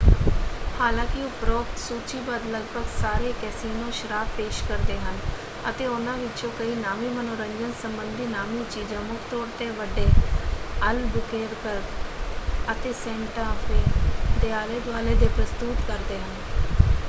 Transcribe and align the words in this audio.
ਹਾਲਾਂਕਿ 0.75 1.23
ਉਪਰੋਕਤ 1.23 1.77
ਸੂਚੀਬੱਧ 1.79 2.45
ਲਗਭਗ 2.45 2.85
ਸਾਰੇ 2.91 3.33
ਕੈਸੀਨੋ 3.41 3.89
ਸ਼ਰਾਬ 3.93 4.27
ਪੇਸ਼ 4.37 4.61
ਕਰਦੇ 4.65 4.97
ਹਨ 4.99 5.17
ਅਤੇ 5.69 5.87
ਉਨ੍ਹਾਂ 5.87 6.15
ਵਿੱਚੋਂ 6.17 6.49
ਕਈ 6.59 6.73
ਨਾਮੀ 6.77 7.09
ਮਨੋਰੰਜਨ 7.11 7.71
ਸੰਬੰਧੀ 7.81 8.25
ਨਾਮੀ 8.27 8.63
ਚੀਜ਼ਾਂ 8.71 9.01
ਮੁੱਖ 9.03 9.29
ਤੌਰ 9.31 9.47
ਤੇ 9.59 9.69
ਵੱਡੇ 9.73 10.07
ਅਲਬੂਕੇਰਕ 10.89 11.67
ਅਤੇ 12.71 12.93
ਸੈਂਟਾ 12.95 13.51
ਫੇ 13.61 13.81
ਦੇ 14.41 14.51
ਆਲੇ 14.53 14.79
ਦੁਆਲੇ 14.81 15.15
ਦੇ 15.15 15.27
ਪ੍ਰਸਤੁਤ 15.29 15.87
ਕਰਦੇ 15.87 16.19
ਹਨ। 16.19 16.89